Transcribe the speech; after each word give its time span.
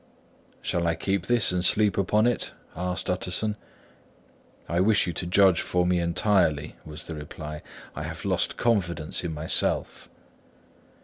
"Shall 0.63 0.87
I 0.87 0.95
keep 0.95 1.27
this 1.27 1.51
and 1.51 1.63
sleep 1.63 1.95
upon 1.95 2.25
it?" 2.25 2.53
asked 2.75 3.07
Utterson. 3.07 3.55
"I 4.67 4.79
wish 4.79 5.05
you 5.05 5.13
to 5.13 5.27
judge 5.27 5.61
for 5.61 5.85
me 5.85 5.99
entirely," 5.99 6.75
was 6.83 7.05
the 7.05 7.13
reply. 7.13 7.61
"I 7.95 8.01
have 8.01 8.25
lost 8.25 8.57
confidence 8.57 9.23
in 9.23 9.31
myself." 9.31 10.09